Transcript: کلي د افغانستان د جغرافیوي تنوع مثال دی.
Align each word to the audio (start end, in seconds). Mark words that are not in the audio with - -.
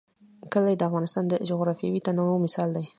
کلي 0.53 0.73
د 0.77 0.81
افغانستان 0.89 1.23
د 1.27 1.33
جغرافیوي 1.49 1.99
تنوع 2.05 2.37
مثال 2.45 2.69
دی. 2.75 2.85